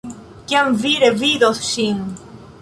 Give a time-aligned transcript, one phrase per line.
[0.51, 2.01] Kiam vi revidos ŝin?